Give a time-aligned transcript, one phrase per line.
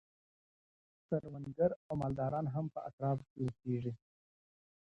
[1.07, 3.93] کروندګر او مالداران هم په اطرافو کي اوسیږي.